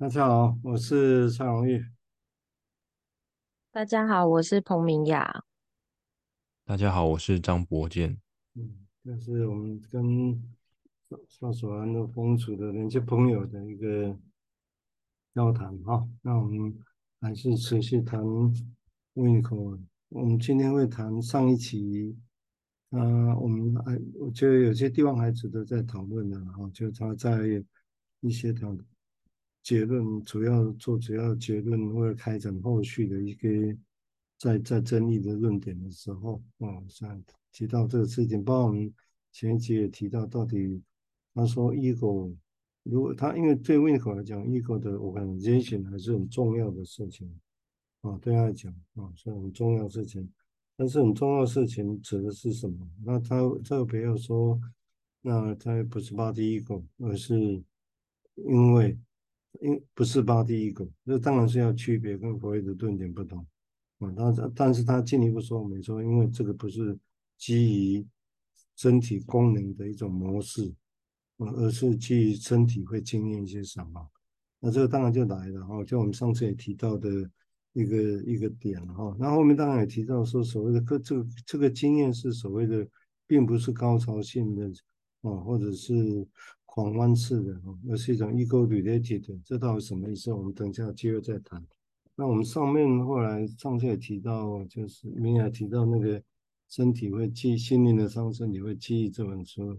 [0.00, 1.84] 大家好，我是蔡荣玉。
[3.72, 5.42] 大家好，我是彭明雅。
[6.64, 8.16] 大家好，我是张博健。
[8.54, 10.40] 嗯，这是我们跟
[11.28, 14.16] 上所安的风俗的那些朋友的一个
[15.34, 16.08] 交谈哈。
[16.22, 16.78] 那我们
[17.20, 18.22] 还是持续谈
[19.14, 19.80] Winiko。
[20.10, 22.16] 我们今天会谈上一期，
[22.90, 27.40] 啊、呃，我们还我觉得有些地方还值得再讨论的哈，就他在
[28.20, 28.78] 一些条。
[29.62, 33.76] 结论主要做主要结论，为了开展后续的一个
[34.38, 38.94] 在在争议的论点的时候，啊，像提到这个事情，包括我们
[39.30, 40.80] 前一集也提到，到底
[41.34, 42.34] 他说 ego，
[42.82, 47.30] 如果他因为对 Winiko 来讲，ego 的 organization 还是很重要的事情，
[48.00, 50.32] 啊，对他来讲啊是很重要的事情，
[50.76, 52.88] 但是很重要的事情指的是什么？
[53.04, 54.58] 那他特别要说，
[55.20, 57.62] 那他不是 body ego，而是
[58.36, 58.98] 因为。
[59.60, 63.44] 因不是 body ego，这当然是要区别跟弗洛伊德论点不同
[63.98, 64.12] 啊。
[64.16, 66.96] 但是，但是他进一步说没错，因为这个不是
[67.36, 68.06] 基于
[68.76, 70.72] 身体功能的一种模式，
[71.38, 74.08] 而是基于身体会经验一些什么。
[74.60, 77.08] 那这个当然就来了哈，就我们上次也提到的
[77.72, 79.16] 一个一个点哈。
[79.18, 82.86] 那后面当然也提到说，所谓的个这个这个经验是所谓的，
[83.26, 84.70] 并不是高潮性的
[85.22, 86.24] 啊，或者是。
[86.78, 90.32] 转弯式的哦，而是一种 ego related 的，这到底什么意思？
[90.32, 91.60] 我们等一下有机会再谈。
[92.14, 96.22] 那我们上面后来上次也提到，就是明雅提到那个
[96.68, 99.76] 身体会记心灵的伤，身体会记忆这本书。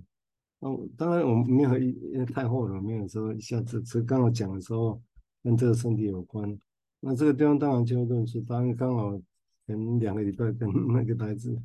[0.60, 5.02] 那当然我们没有因为太厚了，没有说一下子，只刚好讲的时候
[5.42, 6.60] 跟这个身体有关。
[7.00, 9.18] 那这个地方当然就论述，当然刚好
[9.66, 11.58] 前两个礼拜跟那个来自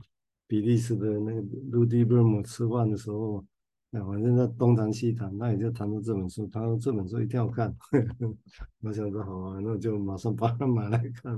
[0.46, 3.44] 比利时的那个 Rudy b e r m 吃饭的时候。
[4.02, 6.46] 反正他东谈西谈，那也就谈到这本书。
[6.48, 7.76] 他说这本书一定要看，
[8.82, 11.34] 我想说好啊，那就马上把它买来看。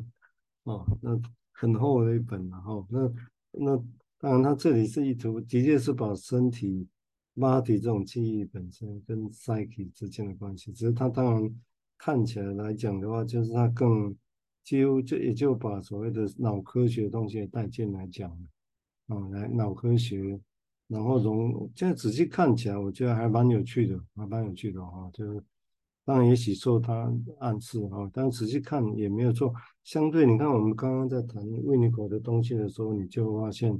[0.64, 1.20] 哦，那
[1.52, 3.12] 很厚的一本，然后那
[3.52, 3.77] 那
[4.18, 6.89] 当然他这里是意图，的确是把身体
[7.34, 10.72] body 这种记忆本身跟 psyche 之间的关系。
[10.72, 11.61] 只是他当然
[11.98, 14.16] 看起来来讲的话，就是他更
[14.64, 18.46] 几乎就也就把所谓的脑科学的东西带进来讲了。
[19.08, 20.40] 哦，来脑科学。
[20.89, 25.11] 然后从现在仔细看起来，我觉得还蛮有趣的，还蛮有趣的哈。
[25.13, 25.42] 就是
[26.05, 29.52] 当然也许受他暗示哈，但仔细看也没有错。
[29.83, 33.77] 相对你看我们刚刚在谈 Winiko 的东西的时候，你就发现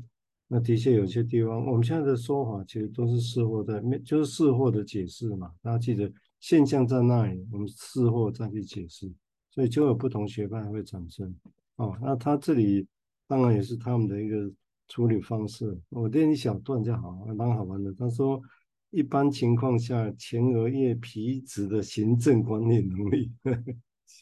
[0.49, 5.53] 那的确有些地方，我们现在的说法其实都是事后在面，就是事后的解释嘛。
[5.63, 9.09] 大家记得现象在那里，我们事后再去解释，
[9.53, 11.33] 所以就有不同学派会产生。
[11.77, 12.85] 哦，那他这里
[13.29, 14.51] 当然也是他们的一个。
[14.89, 17.93] 处理方式，我练一小段就好，蛮好玩的。
[17.95, 18.41] 他说，
[18.91, 23.65] 一般情况下，前额叶皮质的行政管理能力，呵呵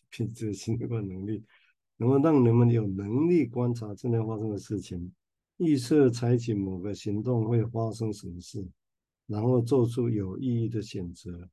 [0.09, 1.45] 皮质的行政管理能力，
[1.99, 5.13] 能够让人们有能力观察正在发生的事情，
[5.59, 8.67] 预测采取某个行动会发生什么事，
[9.27, 11.47] 然后做出有意义的选择，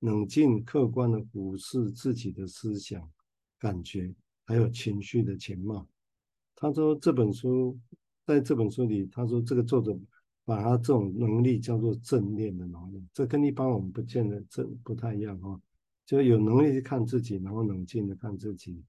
[0.00, 3.10] 冷静客观的俯视自己的思想、
[3.58, 4.14] 感觉
[4.44, 5.88] 还有情绪的全貌。
[6.54, 7.78] 他说这本书。
[8.24, 9.98] 在这本书里，他说这个作者
[10.44, 15.60] 把他这种能力叫做正念的能力，这跟一般我们不见得这不太一样哈，
[16.06, 18.82] 就有能力去看自己，然后冷静的看自己，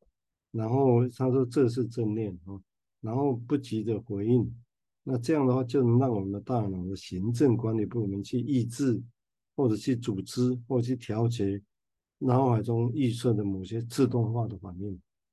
[0.52, 2.62] 然后他说这是正念哈，
[3.02, 4.56] 然后不急着回应，
[5.04, 9.02] 那这样的话就能让我们的大脑的行政管理部门去抑制，
[9.56, 11.62] 或者去组织，或者去调节
[12.20, 14.90] 脑海中预设的某些自动化的反应，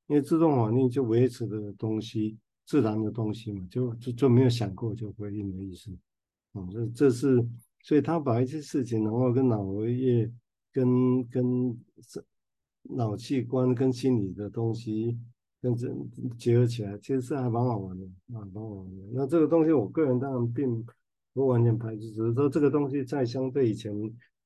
[0.06, 2.38] 因为自动反应就维持的东西。
[2.70, 5.90] 自然的东西嘛，就就就没有想过就回应的意思，
[6.52, 7.44] 啊、嗯，这这是，
[7.82, 10.30] 所以他把一些事情，然后跟脑额叶、
[10.72, 11.76] 跟跟
[12.82, 15.18] 脑器官、跟心理的东西
[15.60, 15.92] 跟这
[16.38, 19.02] 结合起来，其实是还蛮好玩的，啊，蛮好玩的。
[19.14, 20.86] 那这个东西，我个人当然并
[21.32, 23.92] 不完全排斥，只是说这个东西在相对以前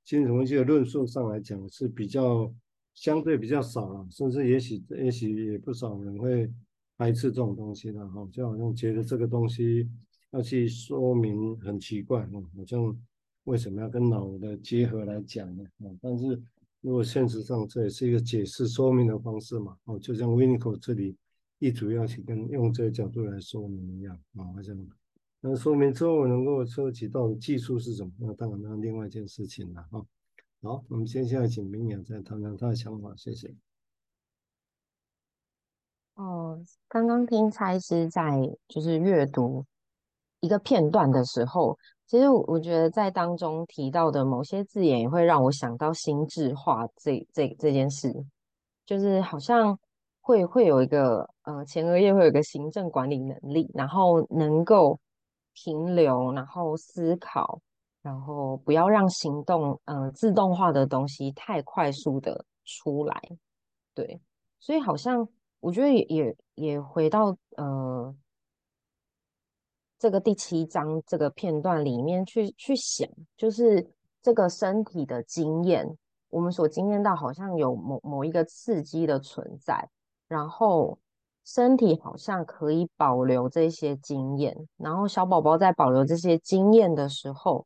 [0.02, 2.50] 精神分析的论述上来讲是比较
[2.94, 6.50] 相对比较少了，甚至也许也许也不少人会。
[6.96, 9.88] 排斥这种东西的哈，就好像觉得这个东西
[10.31, 12.96] 要去说明很奇怪，嗯，好像
[13.44, 15.64] 为什么要跟脑的结合来讲呢？
[15.79, 16.41] 啊，但是
[16.81, 21.17] 如果现实上这也是一个解释说明的方式嘛，哦，就像 Winiko 这里
[21.58, 24.76] 一主要去跟用这个角度来说明一样啊，好像
[25.40, 28.12] 那说明之后能够涉及到的技术是什么？
[28.19, 30.06] 那当然那另外一件事情了哈。
[30.62, 33.55] 好，我们接下来请明雅再谈谈他的想法，谢谢。
[36.88, 39.64] 刚刚听蔡司在就是阅读
[40.40, 48.12] 一个片段的时候，其实我觉得在当中提到的某些字眼，也会让我想到心智化这这这件事，
[48.84, 49.78] 就是好像
[50.20, 54.98] 会会有一个呃前额叶会有一个行政管理能力，然后能够
[55.54, 57.60] 停留，然后思考，
[58.02, 63.20] 然后不要让行动呃自动化的东西太快速的出来，
[63.94, 64.20] 对，
[64.60, 65.26] 所以好像
[65.64, 68.14] 我觉得也也也回到呃。
[69.96, 73.08] 这个第七章这个片段里面去去想，
[73.38, 73.90] 就是
[74.20, 75.96] 这个身体的经验，
[76.28, 79.88] 我们所经验到好像有某某一个刺激的存在，
[80.28, 80.99] 然后
[81.43, 87.64] 身体好像可以保留这些经验，然后小宝宝在保留这些经验的时候，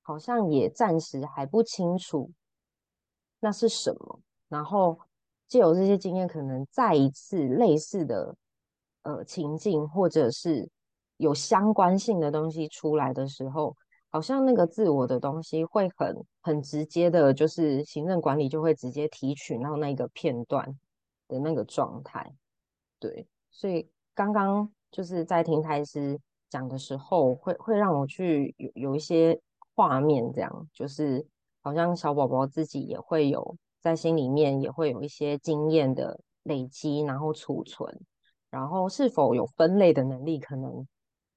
[0.00, 2.30] 好像也暂时还不清楚
[3.40, 4.96] 那是什么，然后
[5.48, 8.34] 借由这些经验，可能再一次类似的
[9.02, 10.68] 呃情境，或者是。
[11.18, 13.74] 有相关性的东西出来的时候，
[14.10, 16.12] 好像那个自我的东西会很
[16.42, 20.76] 很直接的，就是行政管理就会直接提取到那个片段
[21.28, 22.34] 的那个状态。
[22.98, 26.18] 对，所以刚刚就是在听台师
[26.50, 29.40] 讲的时候，会会让我去有有一些
[29.76, 31.24] 画面，这样就是
[31.62, 38.00] 好像小宝宝自己也会有在心里面也会有一些经验的累积，然后储存，
[38.48, 40.86] 然后是否有分类的能力，可能。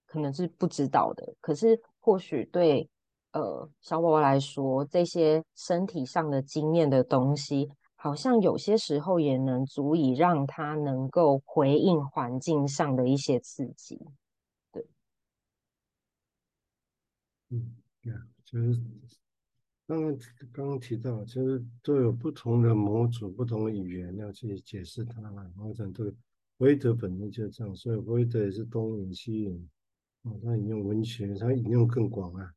[0.09, 2.89] 可能是不知道的，可是或许对
[3.33, 13.99] 呃小宝宝来说，这些身体上的经验的东西，好像有些时候也能足以让他能够回应环境上的一些刺激。
[14.71, 14.87] 对，
[17.49, 18.79] 嗯，对啊，就是
[19.87, 20.17] 刚刚
[20.51, 25.31] 刚刚提到，其实都有不同的模组、不同的语言要去解释它了。
[25.31, 26.17] 然后讲这个，弗
[26.65, 29.69] 洛伊德本身就这样，所以弗洛伊德也是东引西引。
[30.43, 32.53] 他引用文学，他引用更广啊，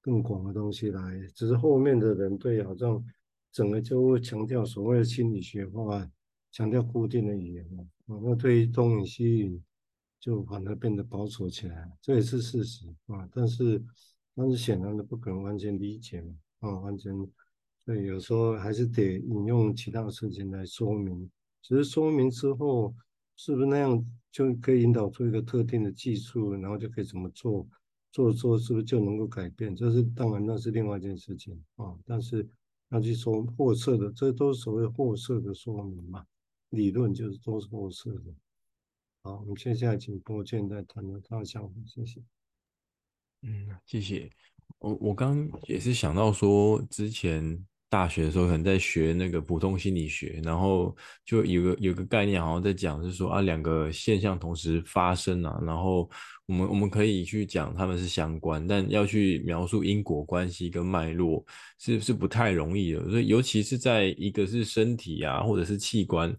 [0.00, 1.18] 更广的东西来。
[1.34, 3.04] 只是后面的人对好像
[3.50, 6.08] 整个就会强调所谓的心理学化，
[6.52, 7.82] 强调固定的语言啊。
[8.22, 9.60] 那对于东引西引，
[10.20, 13.28] 就反而变得保守起来，这也是事实啊。
[13.32, 13.82] 但是，
[14.36, 17.12] 但是显然的不可能完全理解嘛啊，完全。
[17.84, 21.28] 所以有时候还是得引用其他的事情来说明。
[21.60, 22.94] 只是说明之后。
[23.38, 24.02] 是不是那样
[24.32, 27.68] 就可以引导出一个特定的技术，然后就可以怎么做，
[28.10, 29.76] 做做是不是就能够改变？
[29.76, 31.94] 这是当然，那是另外一件事情啊。
[32.06, 32.48] 但是
[32.88, 36.24] 要去说货色的，这都是所谓货色的说明嘛。
[36.70, 38.34] 理论就是都是货色的。
[39.20, 42.22] 好，我们接下来请博建再谈谈他的想法，谢谢。
[43.46, 44.28] 嗯，谢谢。
[44.78, 47.64] 我我刚也是想到说之前。
[47.88, 50.94] 大学的时候可能在学那个普通心理学，然后
[51.24, 56.10] 就有个有个概念，好像在讲是说啊，两个现象同时发生啊，然后
[56.46, 61.42] 我们我们可以去讲他们是相关，但要去描述因果关系跟脉络
[61.78, 63.08] 是是不太容易的。
[63.08, 66.36] 所以尤其是在一个是身体啊，或者是器官，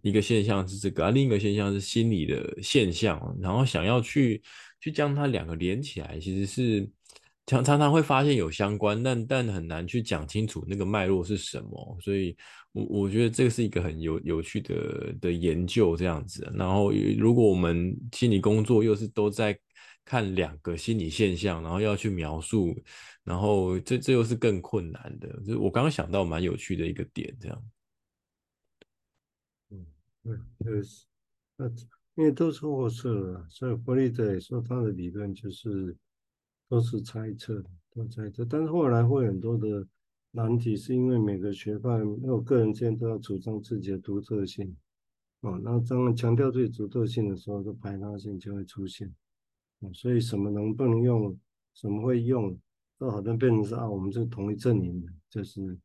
[0.00, 4.40] 一个现象是这个啊，另一个现象是心理的现象，然后想要去
[4.84, 6.90] 去将它两个连起来，其实是。
[7.46, 12.34] 常常常会发现有相关，但但很难去讲清楚那个脉络是什么，所以
[12.72, 16.50] 我我觉得这个是一个很有有趣的的研究这样子。
[16.56, 19.54] 然后如果我们心理工作又是都在
[20.06, 22.74] 看两个心理现象，然后要去描述，
[23.24, 25.28] 然后这这又是更困难的。
[25.44, 27.64] 就是我刚刚想到蛮有趣的一个点，这样。
[29.68, 29.86] 嗯，
[30.24, 31.04] 对，就是
[31.58, 31.68] 那
[32.14, 35.96] 因为都是货色，所以弗洛伊德也说他的理论就是。
[36.66, 37.62] 都是猜测，
[37.94, 39.86] 都猜测，但是后来会很多的
[40.30, 44.74] 难题，是因为每个学派，因为我个人之间都要主张自己的独特性，
[45.42, 49.14] 哦，那当强调自己独特性的时候，这排他性就会出现，
[49.80, 51.38] 哦，所以什么能不能用，
[51.74, 52.58] 什么会用，
[52.98, 55.78] 都好像变成是啊，我们是同一阵营的，就是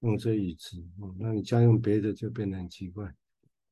[0.00, 3.14] 用这语词，哦，那你加用别的就变得很奇怪，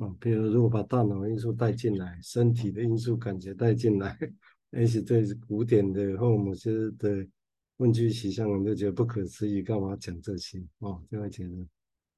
[0.02, 4.18] 哦，比如如果把大脑因素带进来，身体的因素感觉带进来。
[4.72, 7.26] 而且这是古典的或某些的
[7.76, 11.00] 问句取向，我们就觉得不可思议，干嘛讲这些哦？
[11.10, 11.66] 就会觉得，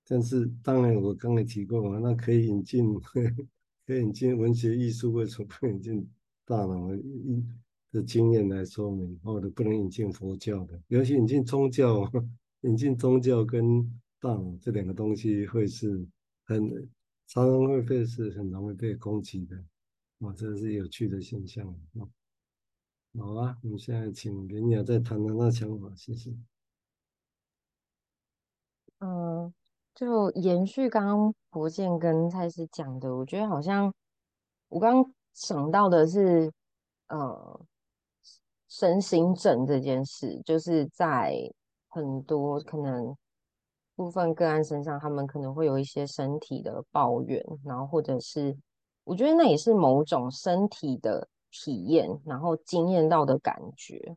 [0.06, 2.94] 但是当然我刚才提过嘛，那可以引进，
[3.84, 6.08] 可以引进文学艺术，为什么不引进
[6.46, 6.98] 大脑的
[7.90, 9.18] 的经验来说明？
[9.24, 12.08] 或者不能引进佛教的，尤其引进宗教，
[12.62, 13.82] 引进宗教跟
[14.20, 16.06] 大脑这两个东西，会是
[16.44, 16.88] 很
[17.26, 19.56] 常常会被是很容易被攻击的，
[20.18, 22.06] 哇，这是有趣的现象啊。
[23.16, 26.36] 好啊，我们现在请林雅再谈谈那想法，谢谢。
[28.98, 29.52] 嗯，
[29.94, 33.94] 就延续刚刚博建跟蔡司讲的，我觉得好像
[34.68, 36.52] 我刚刚想到的是，
[37.08, 37.66] 呃，
[38.68, 41.34] 身心症这件事，就是在
[41.88, 43.16] 很多可能
[43.96, 48.56] 部分个案身上，他们可能会有一些身体的抱怨，然后或者是
[49.04, 54.16] 我觉得那也是某种身体的体验，然后经验到的感觉，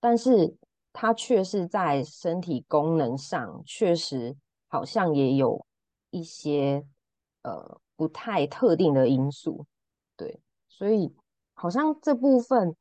[0.00, 0.54] 但是
[0.92, 4.36] 它却是在身体功能上确实
[4.68, 5.64] 好像也有
[6.10, 6.84] 一些
[7.42, 9.66] 呃不太特定的因素，
[10.16, 11.14] 对，所以
[11.54, 12.74] 好像这部分。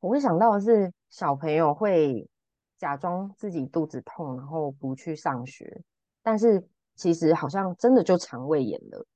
[0.00, 2.28] 我会想到的是，小朋友会
[2.78, 5.82] 假装自己肚子痛，然后不去上学，
[6.22, 6.62] 但是
[6.94, 9.06] 其实好像真的就肠胃炎了。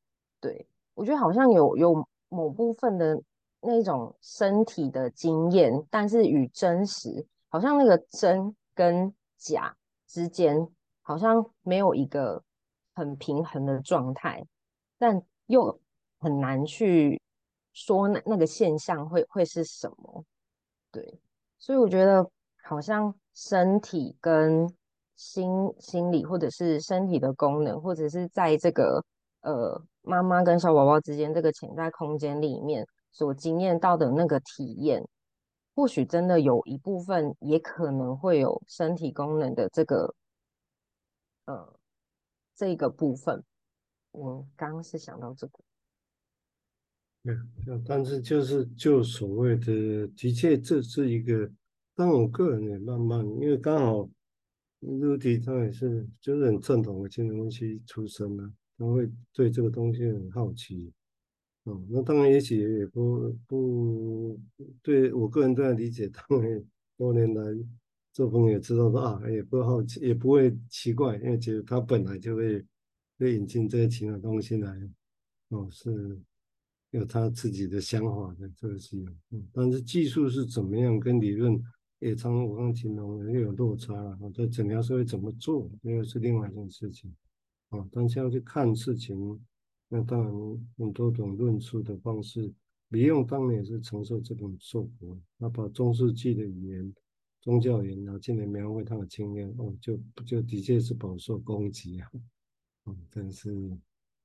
[0.40, 3.20] 对，我觉得好像有有某部分的
[3.60, 9.76] 那种身体的经验，但是与真实好像那个真跟假
[10.06, 10.66] 之间
[11.02, 12.42] 好像没有一个
[12.94, 14.42] 很平衡的状态，
[14.98, 15.78] 但又
[16.18, 17.20] 很难去
[17.72, 20.24] 说那那个现象会会是什么。
[20.90, 21.20] 对，
[21.58, 22.28] 所以我觉得
[22.62, 24.70] 好像身体跟
[25.16, 29.02] 心心理，或者是身体的功能，或者是在这个
[29.40, 35.02] 呃妈妈跟小宝宝之间这个潜在空间里面所经验到的那个体验，
[35.75, 40.14] 或许真的有一部分也可能会有身体功能的这个
[41.47, 41.80] 呃
[42.54, 43.42] 这个部分。
[44.11, 45.52] 我刚刚是想到这个。
[47.23, 47.35] 对，
[47.87, 51.50] 但是就是就所谓的，的确这是一个，
[52.00, 54.09] 但我个人也慢慢，因为刚好
[54.78, 60.90] 陆迪他也是就是很正统的金融分析出身啊，他会对这个东西很好奇，
[61.64, 64.40] 哦，那当然也许也不不
[64.80, 66.64] 对我个人这样理解，当然
[66.97, 67.42] 多年来
[68.14, 72.64] 做朋友知道说啊，也不好奇，也不会奇怪，因为其实他本来就会
[73.19, 74.75] 会引进这些其他东西来，
[75.50, 76.19] 哦是。
[76.92, 79.09] 有他自己的想法的，这个是有，
[79.52, 81.62] 但是技术是怎么样，跟理论
[82.00, 87.14] 也常我刚形容又有落差了，啊，在诊疗社会怎么做，那又是另外一件事情，
[87.69, 89.40] 啊，但是要去看事情，
[89.88, 90.33] 那当然
[90.76, 92.52] 很多种论述的方式，
[92.88, 96.95] 李用当年也是承受这种受苦，那把中世纪的语言、
[97.40, 102.11] 宗教语言拿进来描绘他的经验，哦，就就的确是饱受攻击啊，
[102.87, 103.78] 嗯，但是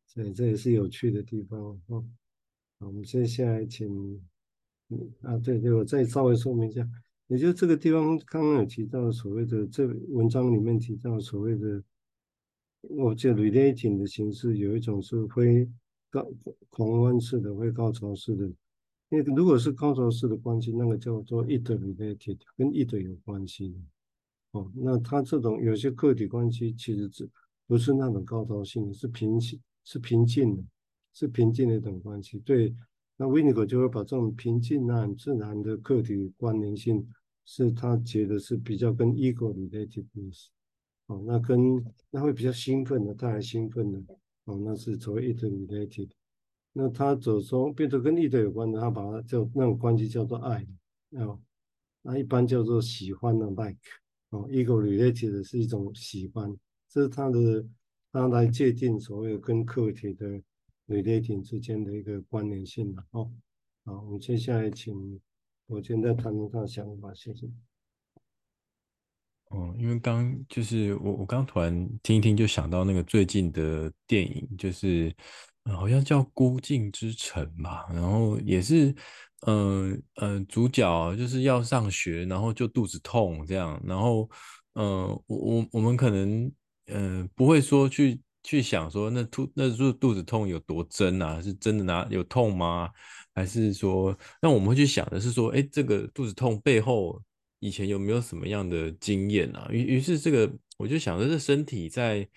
[0.08, 2.05] 所以这也是有趣的地方，哦。
[2.79, 4.22] 我们接下来请，
[4.89, 6.88] 嗯啊，对对，我再稍微说明一下，
[7.27, 11.84] 也就这个地方刚刚有提到所谓的这文章里面提到所谓的，
[12.82, 15.70] 我记得 relating 的形式有一种是非
[16.10, 16.25] 高
[16.70, 18.46] 狂欢式的，非高潮式的，
[19.10, 23.75] 因为如果是高潮式的关系，那个叫做 id related，跟 id 有关系，
[24.51, 27.29] 哦，那它这种有些客体关系其实是
[27.67, 30.63] 不是那种高潮性的，是平行，是平静的。
[31.17, 32.75] 是平静的一种关系，对。
[33.17, 37.07] 那维尼口就会把这种平静啊、很自然的客体关联性，
[37.45, 40.31] 是他觉得是比较跟 ego related 的。
[41.07, 44.00] 哦，那跟那会比较兴奋的，带来兴奋的。
[44.43, 46.10] 哦，那是所谓 id related。
[46.74, 50.67] 那他走从变成跟 id 有关的，他把它叫那种关系叫做爱。
[51.12, 51.39] 哦，
[52.01, 53.77] 那一般叫做喜欢的 like。
[54.31, 56.53] 哦，ego related 是一种喜欢，
[56.89, 57.65] 这是他的
[58.12, 60.41] 他来界定所谓跟客体的。
[60.87, 63.31] Relating 之间的一个关联性了哦，
[63.83, 65.19] 好，我们接下来请
[65.67, 67.47] 我现在谈论他的想法，谢谢。
[69.49, 75.11] 哦，因为刚就是我我刚突然听一听就想到那个最近的电影，就是、
[75.65, 78.93] 好像叫《孤静之城》吧，然后也是
[79.47, 84.29] 嗯嗯、主角就是要上学，然后就肚子痛这样，然后
[84.73, 86.51] 嗯、我我我们可能
[86.87, 88.21] 嗯、不会说去。
[88.45, 91.41] 去想说那肚那肚肚子痛有多真啊？
[91.41, 92.89] 是真的拿有痛吗？
[93.33, 97.19] 还是说，那我们会去想的是说，哎，这个肚子痛背后
[97.59, 99.67] 以前有没有什么样的经验啊？
[99.71, 102.29] 于于是这个我就想着，这身体在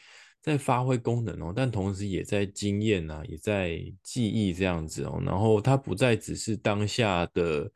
[0.42, 7.70] 在发挥功能哦，但同时也在经验啊，也在记忆这样子哦，然后它不再只是当下的。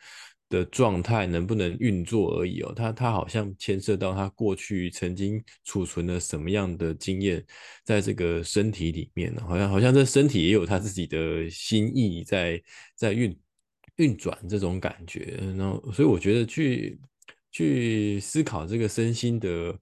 [0.53, 7.43] 的状态能不能运作而已哦，他他好像牵涉到他过去曾经储存了什么样的经验
[7.87, 9.43] 在这个身体里面呢？
[9.49, 12.63] 好像好像这身体也有他自己的心意在
[12.95, 13.35] 在运
[13.97, 17.01] 运转这种感觉，然后所以我觉得去
[17.51, 19.75] 去思考这个身心的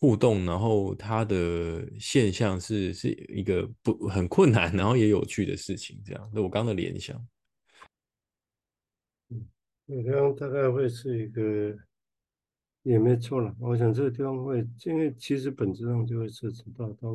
[0.00, 7.14] 互动，然后它的现象是是一个不很困难，然后也有趣的事情，这样，那我刚刚的联想。
[9.86, 11.76] 这个地方大概会是一个，
[12.82, 13.54] 也没错了。
[13.60, 17.10] 我想这个地方会，因为其实本质上就会涉及到，到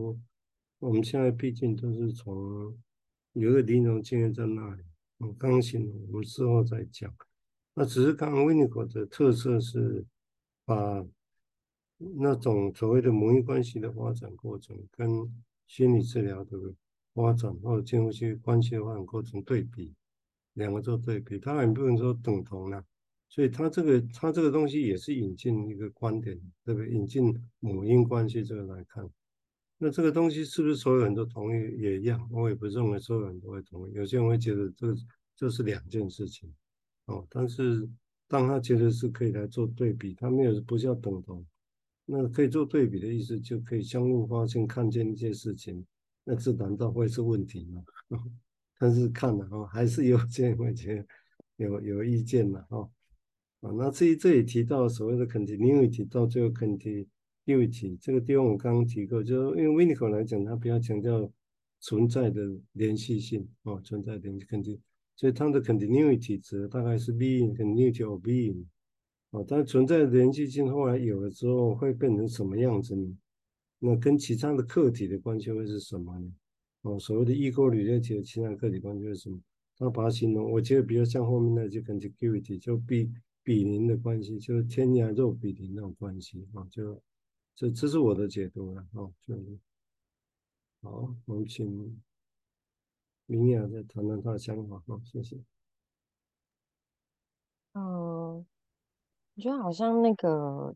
[0.78, 2.78] 我们现在毕竟都是从
[3.34, 4.84] 有个临床经验在那里。
[5.18, 7.14] 我刚醒，我们之后再讲。
[7.74, 10.06] 那只是刚刚 Winnicott 的特色是
[10.64, 11.06] 把
[11.98, 15.10] 那种所谓的母婴关系的发展过程跟
[15.68, 16.58] 心理治疗的
[17.14, 19.94] 发展或者进入去关系的发展过程对比，
[20.54, 22.84] 两个做对比，当然不能说等同了。
[23.28, 26.90] 所以他这个他这个东西也是引进一个观点，对不对？
[26.90, 29.08] 引进母婴关系这个来看，
[29.78, 32.28] 那这个东西是不是所有人都同意也一样？
[32.32, 34.96] 我也不认为所有人都会同意，有些人会觉得这
[35.36, 36.52] 这是两件事情
[37.06, 37.26] 哦。
[37.30, 37.88] 但是
[38.28, 41.46] 当他觉得是可以来做对比，他没有不叫等同。
[42.12, 45.86] 那可以做对比的意思，就可以相互发现、看见一些事情。
[46.24, 47.84] 那这难道会是问题吗？
[48.80, 51.06] 但是看了哈，还是有些人会觉得
[51.58, 52.90] 有有意见了哈。
[53.60, 57.06] 啊，那至于这里提到所谓的 continuity，到最后 continuity
[58.00, 61.30] 这个地方我刚刚提过，就是因为 Winnicott 来讲，他比较强调
[61.82, 64.80] 存在的连续性啊，存在的连续 continuity，
[65.18, 68.64] 所以它的 continuity 值大概是 being continuity of being。
[69.32, 73.14] 哦，但存在的连续性后来有了之后会变成什么样子呢？
[73.80, 76.32] 那跟其他的客体的关系会是什么呢？
[76.82, 79.40] 哦，所谓的 ego-related 其他个体关系是什么？
[79.78, 83.10] 他把它形容，我觉得比较像后面那句 contiguity，就比
[83.44, 87.02] 比邻的关系，就是天涯若比邻那种关系啊，就
[87.56, 89.60] 这这是我的解读了哦，就是
[90.82, 92.02] 好，我们请
[93.26, 95.40] 明雅再谈谈他的想法好，谢谢。
[97.76, 98.46] 嗯。
[99.36, 100.76] 我觉得好像那个，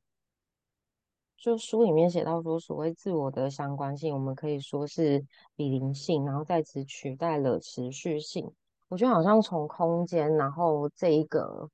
[1.38, 5.25] 就书里面写到说，所谓自我的相关性，我们可以说是
[5.56, 8.50] 比邻性，然后在此取代了持续性。
[8.88, 11.70] 我觉得好像从空间，然后这一个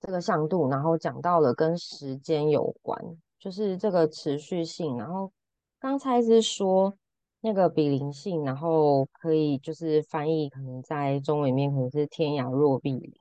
[0.00, 3.00] 这个向度，然后讲到了跟时间有关，
[3.38, 4.96] 就是这个持续性。
[4.96, 5.30] 然后
[5.78, 6.92] 刚才是说
[7.40, 13.12] 那个比邻性，然后可以就是翻译，可能在中文里面可能是天涯若比邻，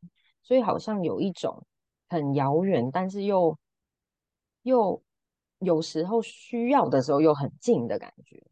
[0.41, 1.63] 所以好像有一种。
[2.09, 3.57] 很遥远，但是又
[4.67, 5.01] 又
[5.59, 8.43] 有时候需要的时候又很近的感觉。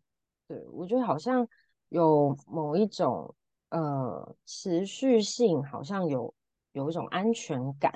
[0.48, 1.48] 对，我觉得好像
[1.90, 3.36] 有某一种
[3.70, 6.34] 呃持续性，好像有
[6.72, 7.94] 有一种安全感，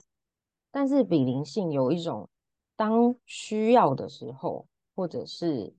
[0.70, 2.30] 但是比邻性有一种
[2.76, 5.74] 当需要的时候，或者是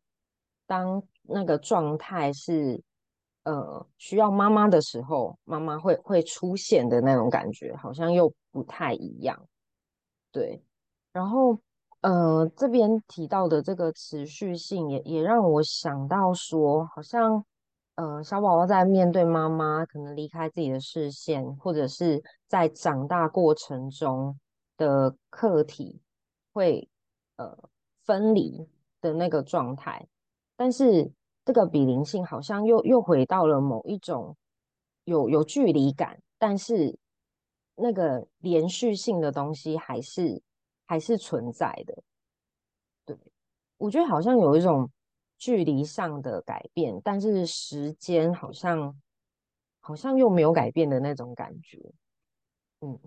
[0.67, 2.83] 当那个状态是
[3.43, 9.47] 呃需要妈妈的时候，妈妈会会出现的那种感觉，好像又不太一样。
[10.31, 10.63] 对，
[11.13, 11.61] 然后
[12.01, 17.45] 呃，这边提到的这个持续性也也让我想到说，好像
[17.97, 24.39] 呃，小宝宝在面对妈妈可能离开自己的视线，或者是在长大过程中
[24.77, 26.01] 的客体
[26.53, 26.89] 会
[27.37, 27.57] 呃
[28.05, 28.67] 分离
[29.01, 30.09] 的那个状态，
[30.57, 31.13] 但是
[31.45, 34.37] 这个比邻性好像又又回到了某一种
[35.05, 36.99] 有有距离感，但是。
[37.83, 40.43] 那个连续性的东西还是
[40.91, 42.03] 还是存在的，
[43.07, 43.17] 对，
[43.77, 44.91] 我觉得好像有一种
[45.39, 49.01] 距离上的改变，但是时间好像
[49.79, 51.79] 好像又没有改变的那种感觉，
[52.81, 52.99] 嗯，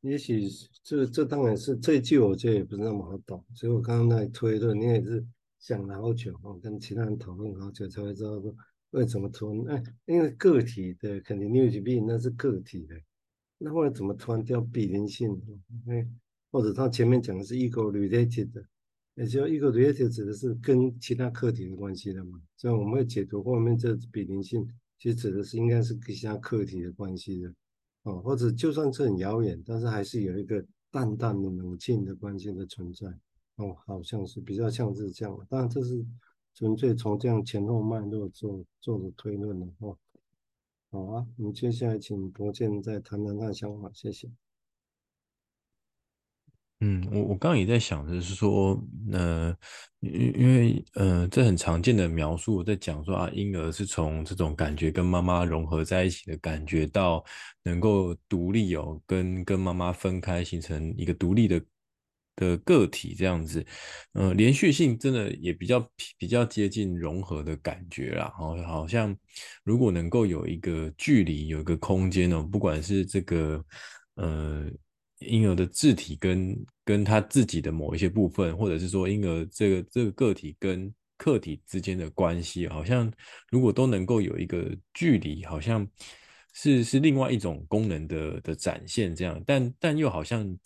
[0.00, 0.48] 也许
[0.82, 5.22] 这这当然是这一句，我觉得也不是那么好懂，所以我刚刚在推论，你也是
[5.58, 8.56] 想了好久，我跟其他人讨论好久才会知道说。
[8.92, 9.82] 为什么突然？
[10.06, 12.94] 因为个体的肯定 continuity 那是个体的，
[13.64, 15.40] 那后来怎么突然掉比邻性？
[15.88, 16.06] 哎，
[16.52, 18.62] 或者他前面讲的是 ego-related 的，
[19.14, 22.38] 也就 ego-related 指的是跟其他客体的关系的嘛。
[22.58, 27.54] 所以我们会解读后面这比邻性，其实指的是应该是跟其他客体的关系的，
[28.02, 33.08] 哦，或者就算是很遥远，但是还是有一个淡淡的冷静的关系的存在。
[33.56, 36.04] 哦，好像是比较像是这样，当然这是。
[36.56, 39.92] 纯粹从这样前后脉络做做的推论的话，
[40.94, 44.30] 好啊，我们接下来请博建再谈谈他的想法，谢谢。
[46.78, 48.80] 嗯，我我刚刚也在想的是说，
[49.10, 49.52] 呃，
[49.98, 57.24] 因因为呃，这很常见的描述，我在讲说啊，婴儿是从这种感觉跟妈妈融合在一起的感觉，到
[57.64, 61.60] 能够独立哦，跟跟妈妈分开，形成一个独立的。
[62.36, 63.64] 的个体这样子，
[64.14, 68.32] 呃，连续性真的也比较比较接近融合的感觉啦。
[68.36, 69.16] 好，好像
[69.62, 73.64] 如果能够有一个距离，有一个空间哦，不管是这个
[74.16, 74.68] 呃
[75.20, 83.10] 婴儿的字体跟跟他自己的某一些部分，或者是说婴儿这个这个个体跟客体之间的关系，好像
[83.50, 85.86] 如果都能够有一个距离，好像
[86.52, 90.58] 是是另外一种功能的的展现这样，但但又好像。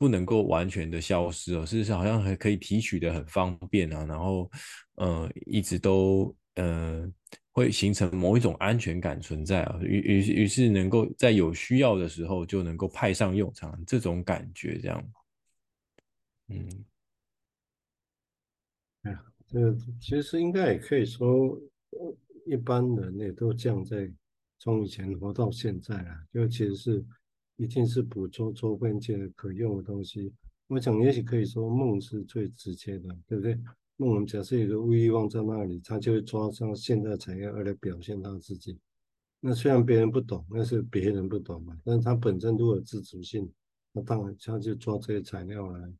[0.00, 4.50] 不能够完全的消失哦，事实上好像还可以提取的很方便啊，然后
[4.94, 7.06] 呃一直都呃
[7.52, 15.12] 会形成某一种安全感存在啊，于于是于是能够在有需要的时候就能够派上用场，这种感觉这样，
[16.48, 16.84] 嗯，
[19.02, 21.60] 哎呀，这个其实应该也可以说，
[22.46, 24.10] 一般人也都这样在
[24.58, 27.04] 从以前活到现在啊，就其实是
[27.60, 30.32] 一定是捕捉周边界的可用的东西。
[30.68, 33.54] 我想也许可以说梦是最直接的，对不对？
[33.98, 38.78] 梦，我们假设有个威力旺在那里，他就会抓上现在材料而来表现他自己。
[39.40, 43.46] 那虽然别人不懂，那是别人不懂嘛，但是他本身如果有自主性，
[43.92, 45.92] 那当然他就抓这些材料来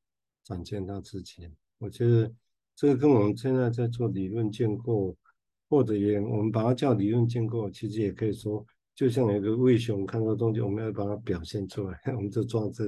[0.43, 1.47] 展现他自己。
[1.77, 2.33] 我觉得
[2.75, 5.15] 这个跟我们现在在做理论建构，
[5.69, 8.65] 或者也我们把它叫理论建构，其实也可以说，
[9.01, 12.85] 就像有一个魏熊看到东西，我们要把它表现出来， 我们就抓这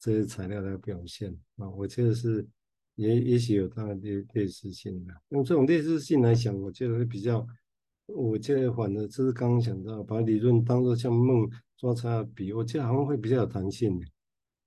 [0.00, 1.70] 这些材料来表现啊。
[1.70, 2.44] 我觉得是。
[2.96, 7.46] 也也许有它的类类似性的，用这种类似性来想，我觉得会比较，
[8.06, 14.02] 我觉得反正就是刚刚想到，把理论当做像梦抓差比，我觉得好像会比较有弹性，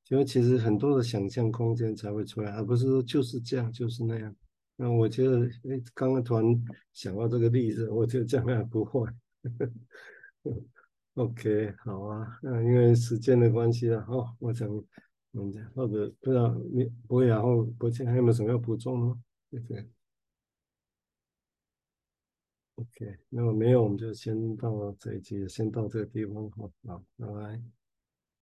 [0.07, 4.33] 因为其实很多的想象空间才会出来，而不是说就是这样就是那样。
[4.77, 6.45] 那我觉得，哎，刚刚突然
[6.93, 9.01] 想到这个例子，我觉得这样还不坏。
[11.15, 14.67] OK，好啊，那因为时间的关系了，好，我想。
[15.33, 19.23] 嗯，或者不知道你博雅或博谦还有没有什么要补充吗？
[19.49, 19.87] 谢谢
[22.75, 27.80] ？OK，那么没有，我们就先到这一集，先到这个地方，好，好，拜拜。